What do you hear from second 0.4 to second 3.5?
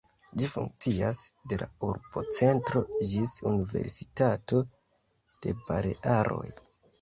Ĝi funkcias de la urbocentro ĝis